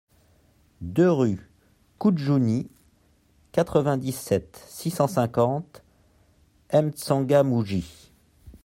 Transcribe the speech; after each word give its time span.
deux 0.81 1.11
rue 1.11 1.39
Koudjouni, 1.99 2.71
quatre-vingt-dix-sept, 3.51 4.65
six 4.67 4.89
cent 4.89 5.05
cinquante, 5.05 5.83
M'Tsangamouji 6.73 8.11